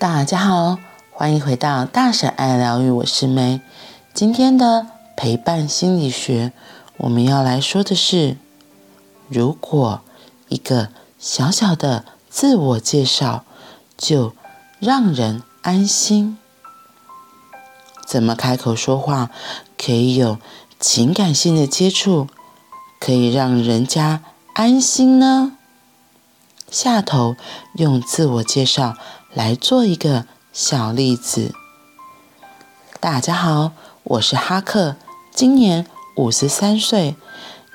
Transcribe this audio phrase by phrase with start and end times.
[0.00, 0.78] 大家好，
[1.10, 3.60] 欢迎回到大婶爱疗愈，我是梅。
[4.14, 6.54] 今天的陪伴心理学，
[6.96, 8.38] 我们要来说的是，
[9.28, 10.00] 如果
[10.48, 10.88] 一个
[11.18, 13.44] 小小的自我介绍
[13.98, 14.32] 就
[14.78, 16.38] 让人安心，
[18.06, 19.28] 怎么开口说话
[19.76, 20.38] 可以有
[20.78, 22.26] 情感性的接触，
[22.98, 24.22] 可以让人家
[24.54, 25.58] 安心呢？
[26.70, 27.36] 下头
[27.74, 28.96] 用自我介绍
[29.32, 31.54] 来做一个小例子。
[32.98, 33.70] 大家好，
[34.02, 34.96] 我是哈克，
[35.32, 37.14] 今年五十三岁，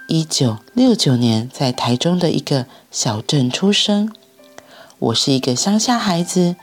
[0.09, 4.14] 一九六九年在台中的一个小镇出生。
[5.00, 6.58] 我是一个乡下孩子，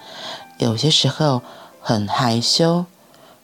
[0.58, 1.40] 有些时候
[1.80, 2.84] 很害羞，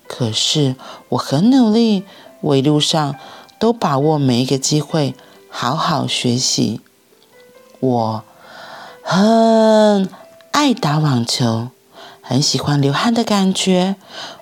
[0.06, 0.76] 可是
[1.08, 2.04] 我很努力，
[2.42, 3.16] 我一路上
[3.58, 5.14] 都把握每一个机会，
[5.48, 6.82] 好好学习。
[7.80, 8.24] 我。
[9.10, 10.06] 很
[10.60, 11.68] 爱打网球，
[12.20, 13.94] 很喜欢流汗的感觉。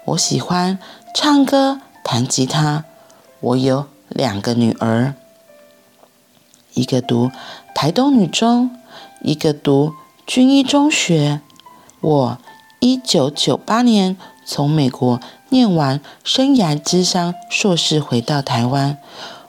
[0.06, 0.78] 我喜欢
[1.14, 2.84] 唱歌、弹吉他。
[3.40, 5.12] 我有两个女儿，
[6.72, 7.30] 一个读
[7.74, 8.70] 台东女中，
[9.20, 9.92] 一个读
[10.26, 11.42] 军医中学。
[12.00, 12.38] 我
[12.80, 18.96] 一九九八年从美国念完生涯咨商硕士，回到台湾。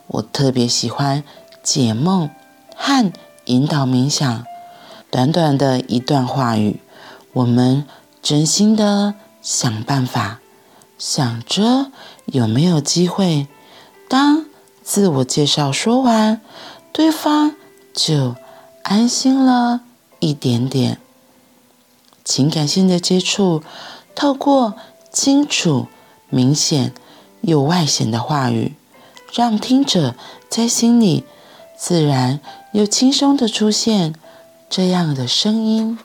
[0.08, 1.24] 我特别喜欢
[1.64, 2.30] 解梦
[2.76, 3.14] 和
[3.46, 4.44] 引导冥想。
[5.10, 6.82] 短短的一段话语，
[7.32, 7.86] 我们
[8.22, 10.42] 真心的想办法，
[10.98, 11.92] 想着
[12.26, 13.48] 有没有机会。
[14.10, 14.46] 当
[14.84, 16.42] 自我介绍说完，
[16.92, 17.56] 对方
[17.94, 18.36] 就
[18.84, 19.82] 安心了
[20.20, 21.00] 一点点。
[22.26, 23.64] 情感性的接触，
[24.14, 24.76] 透过
[25.12, 25.88] 清楚、
[26.30, 26.94] 明显
[27.42, 28.76] 又外显的话语，
[29.34, 30.16] 让听者
[30.50, 31.24] 在心里
[31.78, 32.42] 自然
[32.74, 34.14] 又轻松的出现。
[34.70, 35.98] 这样的声音，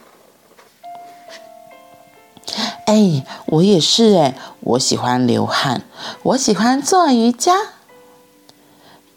[2.86, 5.82] 哎，我也是哎，我喜欢流汗，
[6.22, 7.54] 我喜欢做瑜伽。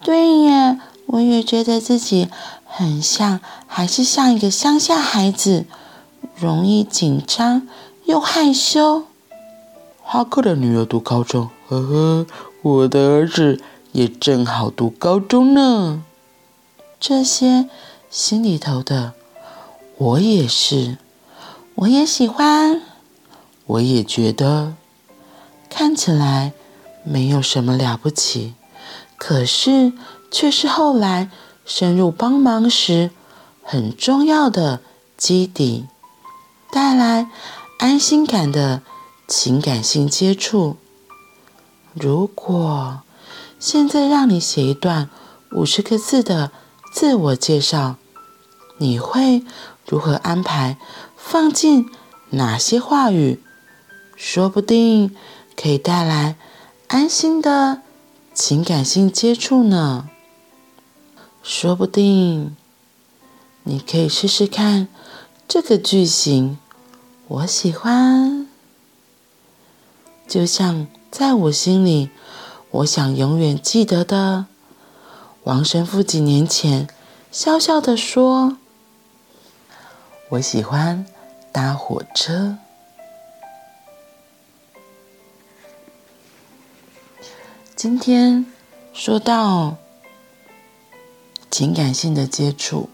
[0.01, 2.27] 对耶，我也觉得自己
[2.65, 5.65] 很像，还是像一个乡下孩子，
[6.35, 7.67] 容易紧张
[8.05, 9.05] 又害羞。
[10.03, 12.27] 哈克的女儿读高中，呵呵，
[12.61, 13.61] 我的儿子
[13.93, 16.03] 也正好读高中呢。
[16.99, 17.69] 这些
[18.09, 19.13] 心里头的。
[19.97, 20.97] 我也是，
[21.75, 22.81] 我也喜欢，
[23.65, 24.73] 我也觉得。
[25.69, 26.53] 看起来
[27.03, 28.55] 没有什么了不起，
[29.17, 29.93] 可是
[30.29, 31.29] 却是后来
[31.65, 33.11] 深入帮忙时
[33.63, 34.81] 很重要的
[35.17, 35.85] 基底，
[36.71, 37.29] 带来
[37.79, 38.81] 安心感的
[39.27, 40.75] 情感性接触。
[41.93, 43.01] 如果
[43.59, 45.09] 现在让你写一段
[45.51, 46.51] 五十个字的
[46.91, 47.95] 自我介绍，
[48.77, 49.43] 你会
[49.87, 50.77] 如何安排？
[51.15, 51.89] 放进
[52.31, 53.41] 哪些话语？
[54.15, 55.15] 说不定
[55.55, 56.35] 可以带来
[56.87, 57.81] 安心的
[58.33, 60.09] 情感性接触呢。
[61.43, 62.55] 说不定
[63.63, 64.87] 你可以试试看
[65.47, 66.57] 这个句型。
[67.27, 68.47] 我喜欢，
[70.27, 72.09] 就像在我心里，
[72.71, 74.45] 我想永远记得的
[75.43, 76.87] 王神父几年前
[77.31, 78.57] 笑笑地说。
[80.35, 81.05] 我喜欢
[81.53, 82.57] 搭火车。
[87.73, 88.45] 今天
[88.93, 89.77] 说到
[91.49, 92.89] 情感性的接触，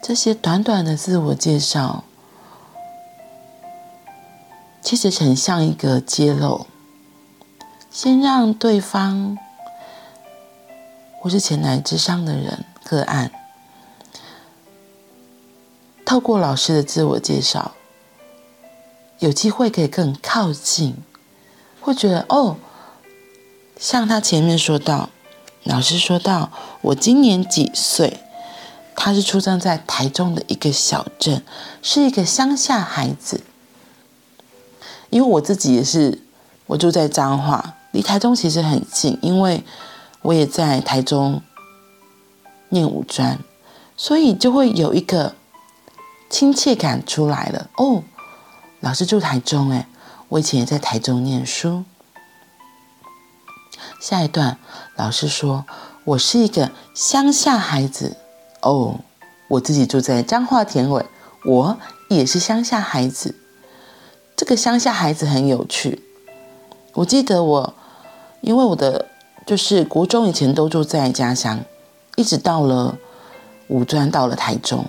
[0.00, 2.04] 这些短短的自我介绍，
[4.80, 6.68] 其实很像一个揭露，
[7.90, 9.36] 先让对方
[11.18, 13.32] 或是前来之上的人个案。
[16.10, 17.70] 透过老师的自我介绍，
[19.20, 20.96] 有机会可以更靠近，
[21.80, 22.56] 会觉得哦，
[23.78, 25.10] 像他前面说到，
[25.62, 28.18] 老师说到我今年几岁，
[28.96, 31.44] 他是出生在台中的一个小镇，
[31.80, 33.42] 是一个乡下孩子。
[35.10, 36.20] 因为我自己也是，
[36.66, 39.62] 我住在彰化，离台中其实很近，因为
[40.22, 41.40] 我也在台中
[42.70, 43.38] 念五专，
[43.96, 45.36] 所以就会有一个。
[46.30, 48.04] 亲切感出来了哦，
[48.78, 49.88] 老师住台中哎，
[50.28, 51.84] 我以前也在台中念书。
[54.00, 54.56] 下一段，
[54.96, 55.66] 老师说
[56.04, 58.16] 我是一个乡下孩子
[58.62, 59.00] 哦，
[59.48, 61.04] 我自己住在彰化田尾，
[61.44, 61.78] 我
[62.08, 63.34] 也是乡下孩子。
[64.36, 66.02] 这个乡下孩子很有趣，
[66.94, 67.74] 我记得我，
[68.40, 69.08] 因为我的
[69.44, 71.60] 就是国中以前都住在家乡，
[72.16, 72.96] 一直到了
[73.66, 74.86] 五专到了台中。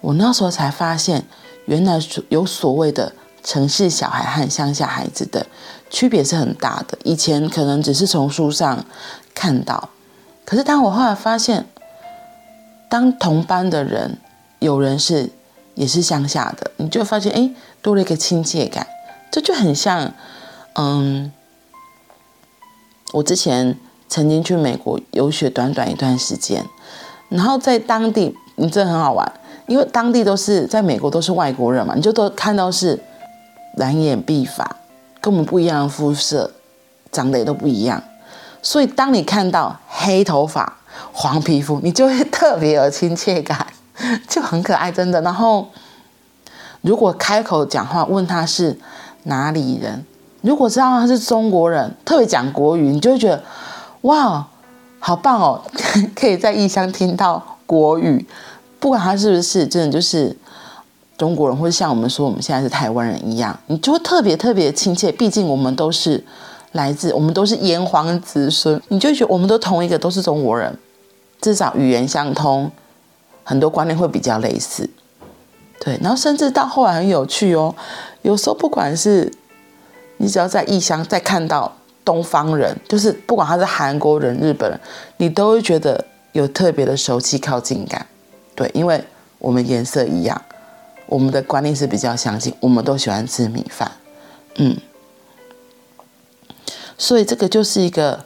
[0.00, 1.24] 我那时候才发现，
[1.66, 1.98] 原来
[2.28, 3.12] 有所谓的
[3.42, 5.46] 城市小孩和乡下孩子的
[5.90, 6.98] 区别是很大的。
[7.04, 8.84] 以前可能只是从书上
[9.34, 9.90] 看到，
[10.44, 11.66] 可是当我后来发现，
[12.88, 14.18] 当同班的人
[14.60, 15.30] 有人是
[15.74, 17.50] 也是乡下的，你就发现哎，
[17.82, 18.86] 多了一个亲切感。
[19.30, 20.14] 这就很像，
[20.74, 21.30] 嗯，
[23.12, 23.78] 我之前
[24.08, 26.64] 曾经去美国游学短短一段时间，
[27.28, 29.30] 然后在当地，你真的很好玩。
[29.68, 32.98] 因为当地都是在美国都是外国人嘛，你就都看到是
[33.76, 34.76] 蓝眼碧发，
[35.20, 36.50] 跟我们不一样的肤色，
[37.12, 38.02] 长得也都不一样，
[38.62, 40.78] 所以当你看到黑头发、
[41.12, 43.66] 黄皮肤，你就会特别有亲切感，
[44.26, 45.20] 就很可爱，真的。
[45.20, 45.68] 然后
[46.80, 48.78] 如果开口讲话问他是
[49.24, 50.04] 哪里人，
[50.40, 53.42] 如果知道他是中国人，特别讲国语，你就会觉得
[54.00, 54.46] 哇，
[54.98, 55.62] 好棒哦，
[56.16, 58.26] 可以在异乡听到国语。
[58.80, 60.36] 不管他是不是真的就是
[61.16, 65.10] 中国人，或者像我们说我们现在是台湾人一样，你就会特别特别亲切。
[65.10, 66.22] 毕竟我们都是
[66.72, 70.78] 来自，我们都是炎黄子孙，你就觉得我们都同一个，都是中国人，
[71.40, 72.70] 至少语言相通，
[73.42, 74.88] 很多观念会比较类似。
[75.80, 77.74] 对，然后甚至到后来很有趣哦，
[78.22, 79.32] 有时候不管是
[80.18, 81.72] 你只要在异乡再看到
[82.04, 84.78] 东方人，就是不管他是韩国人、日本人，
[85.16, 88.06] 你都会觉得有特别的熟悉靠近感。
[88.58, 89.04] 对，因为
[89.38, 90.42] 我们颜色一样，
[91.06, 93.92] 我们的观念是比较相近，我们都喜欢吃米饭，
[94.56, 94.76] 嗯，
[96.98, 98.24] 所以这个就是一个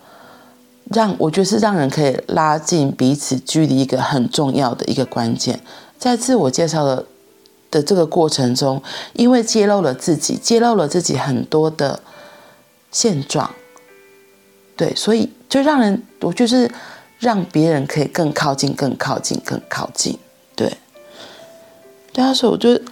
[0.84, 5.60] 让我觉得是让人可以拉近彼此距离一个很重要的一个关键。
[5.98, 7.04] 在自我介绍的
[7.70, 8.82] 的这个过程中，
[9.12, 12.00] 因为揭露了自己，揭露了自己很多的
[12.90, 13.50] 现状，
[14.78, 16.70] 对，所以就让人我就是。
[17.22, 20.18] 让别人可以更靠近，更靠近，更靠近。
[20.56, 20.76] 对，
[22.12, 22.82] 对啊，所以我觉得，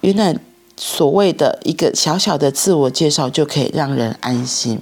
[0.00, 0.34] 原来
[0.74, 4.80] 所谓的一个小小的自我介绍就可以让人安心。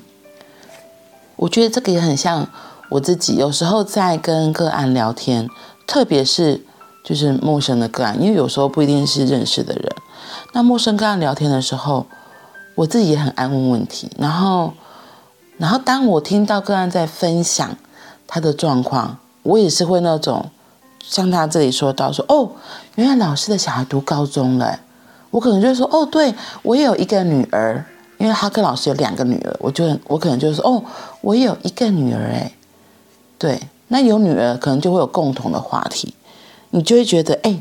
[1.35, 2.49] 我觉得这个也很像
[2.91, 5.49] 我自己，有时候在跟个案聊天，
[5.85, 6.65] 特别是
[7.03, 9.93] 就是陌生的个案，因为有时候不一定是认识的人。
[10.53, 12.07] 那陌生个案聊天的时候，
[12.77, 14.09] 我自己也很爱问问题。
[14.17, 14.75] 然后，
[15.59, 17.77] 然后当我听到个案在分享。
[18.35, 20.47] 他的状况，我也是会那种，
[21.05, 22.51] 像他这里说到说，哦，
[22.95, 24.81] 原来老师的小孩读高中了，
[25.31, 27.85] 我可能就会说，哦，对，我也有一个女儿，
[28.17, 30.83] 因为哈克老师有两个女儿，我就我可能就说，哦，
[31.21, 32.51] 我也有一个女儿，哎，
[33.37, 36.15] 对，那有女儿可能就会有共同的话题，
[36.71, 37.61] 你就会觉得，哎，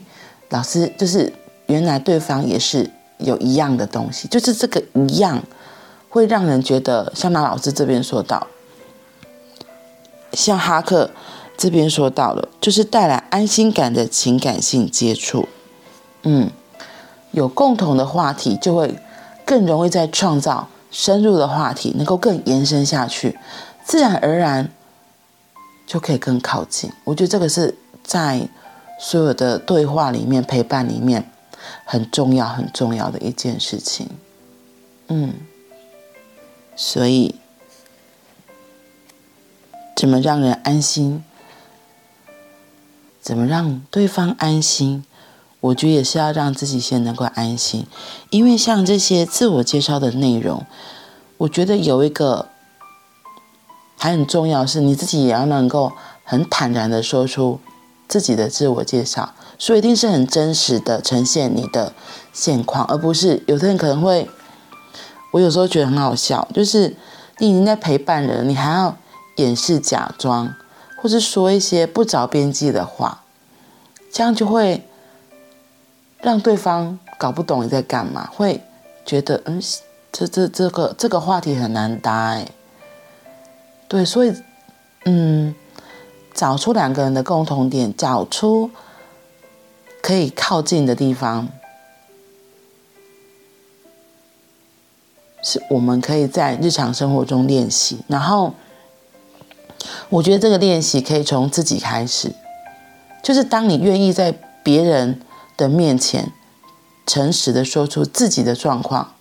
[0.51, 1.33] 老师就是
[1.65, 5.43] 原来对方也是有一样的东西，就是这个一样，
[6.07, 8.47] 会让人觉得，像那老师这边说到。
[10.33, 11.11] 像哈克
[11.57, 15.47] 这边说到了，就是带来安心感的情感性接触，
[16.23, 16.49] 嗯，
[17.31, 18.97] 有共同的话题，就会
[19.45, 23.37] 更容易在创造深入的话题，能够更延伸下去，
[23.83, 24.71] 自然而然
[25.85, 26.89] 就可以更靠近。
[27.03, 28.47] 我觉得这个是在
[28.99, 31.29] 所有的对话里面、陪伴里面
[31.85, 34.07] 很重要、很重要的一件事情，
[35.09, 35.33] 嗯，
[36.75, 37.35] 所以。
[40.01, 41.23] 怎么让人安心？
[43.21, 45.05] 怎么让对方安心？
[45.59, 47.85] 我觉得也是要让自己先能够安心。
[48.31, 50.65] 因为像这些自我介绍的内容，
[51.37, 52.47] 我觉得有一个
[53.95, 55.91] 还很重要，是你自己也要能够
[56.23, 57.59] 很坦然的说出
[58.07, 61.93] 自己的自我介绍，所以一定是很真实的呈现你的
[62.33, 64.27] 现况，而不是有的人可能会，
[65.33, 66.97] 我有时候觉得很好笑，就是
[67.37, 68.97] 你已经在陪伴人，你还要。
[69.37, 70.53] 掩饰、假装，
[70.97, 73.23] 或是说一些不着边际的话，
[74.11, 74.83] 这样就会
[76.19, 78.61] 让对方搞不懂你在干嘛，会
[79.05, 79.61] 觉得嗯，
[80.11, 82.47] 这这这个这个话题很难搭哎。
[83.87, 84.33] 对，所以
[85.05, 85.55] 嗯，
[86.33, 88.69] 找出两个人的共同点，找出
[90.01, 91.47] 可以靠近的地方，
[95.41, 98.53] 是我们可以在日常生活中练习，然后。
[100.09, 102.33] 我觉得这个练习可以从自己开始，
[103.23, 105.21] 就是当你愿意在别人
[105.55, 106.31] 的面前
[107.07, 109.13] 诚实的说出自己的状况，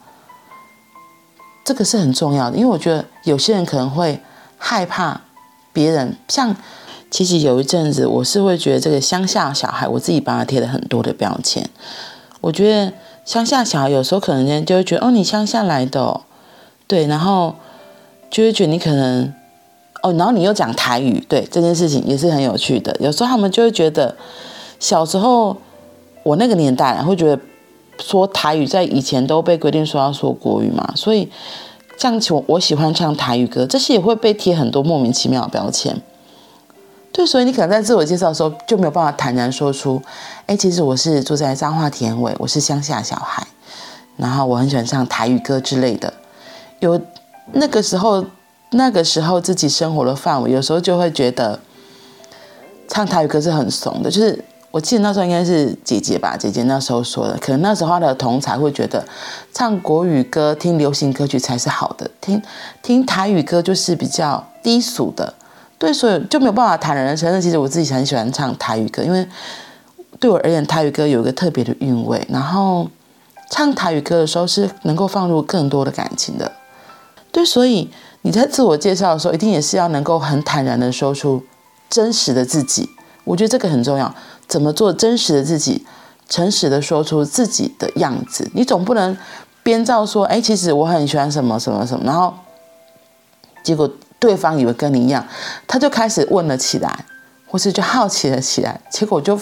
[1.64, 2.57] 这个是很重要的。
[2.57, 4.21] 因为我觉得有些人可能会
[4.59, 5.23] 害怕
[5.73, 6.57] 别人，像
[7.11, 11.69] 其实有一阵子我是会觉得这个乡下小孩，我自己帮他贴了很多的标签。
[12.40, 12.93] 我觉得
[13.25, 16.23] 乡下小孩有时候可能人就会觉得哦，你乡下来的哦，
[16.87, 17.57] 对，然后
[18.31, 19.33] 就会觉得你可能。
[20.02, 22.97] 哦，然后你又讲台语，对，这件事情也是很有趣的。
[23.00, 24.16] 有时候他们就会觉得，
[24.78, 25.57] 小时候
[26.23, 27.42] 我那个年代会觉得
[27.99, 31.30] 说台语在以前都被规定说要说国语嘛，所以
[31.99, 36.00] 像我我喜欢唱台语歌，这些也会被贴很多莫名其妙的标签。
[37.12, 40.00] 对，所以你可能在自我介绍的时候就没有办法坦然说出，
[40.47, 43.47] 哎，其实我是住在彰化田尾，我是乡下小孩，
[44.16, 46.14] 然后我很喜欢唱台语歌之类的。
[46.78, 46.99] 有
[47.52, 48.25] 那个时候，
[48.71, 51.59] 那个时候自己生活的范围，有时候就会觉得
[52.89, 54.11] 唱台语歌是很怂的。
[54.11, 59.05] 就是我记得那时候应该是姐姐吧，姐姐那时候说的，可能那时候她的同才会觉得
[59.53, 62.41] 唱国语歌、听流行歌曲才是好的，听
[62.83, 65.35] 听台语歌就是比较低俗的。
[65.77, 69.27] 对，所以就没有办法坦然的承认，其实我自己很喜欢唱台语歌，因为
[70.19, 72.23] 对我而言，台语歌有一个特别的韵味。
[72.29, 72.87] 然后
[73.49, 76.53] 唱台语歌的时候是能够放入更多的感情的。
[77.33, 77.91] 对，所以
[78.23, 81.45] 你在自我介绍的时候，一定也是要能够很坦然的说出
[81.89, 82.89] 真实的自己。
[83.25, 84.15] 我觉得这个很重要。
[84.47, 85.87] 怎么做真实的自己？
[86.29, 88.50] 诚实的说出自己的样子。
[88.55, 89.17] 你总不能
[89.62, 92.35] 编造说，哎，其实我很喜欢什么什么什么，然后
[93.62, 93.91] 结果。
[94.21, 95.27] 对方以为跟你一样，
[95.67, 97.07] 他就开始问了起来，
[97.47, 99.41] 或是就好奇了起来，结果就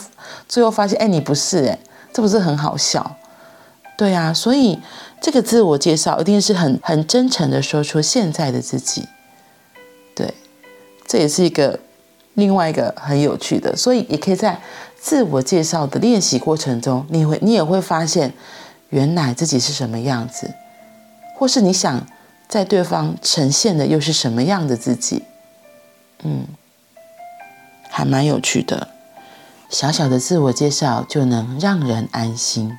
[0.49, 1.77] 最后发现，哎，你不是哎，
[2.13, 3.17] 这不是很好笑？
[3.99, 4.79] 对啊，所以
[5.21, 9.07] 这个自我介绍一定是很很真诚的说出现在的自己。
[10.15, 10.33] 对，
[11.07, 11.81] 这也是一个
[12.35, 14.59] 另外一个很有趣的，所以也可以在
[14.99, 18.33] 自我介绍的练习过程中，你会你也会发现，
[18.89, 20.55] 原来自己是什么样子，
[21.37, 22.07] 或是你想。
[22.49, 25.23] 在对方呈现的又是什么样的自己？
[26.23, 26.47] 嗯，
[27.91, 28.89] 还蛮有趣的。
[29.69, 32.79] 小小的自我介绍就能让人安心。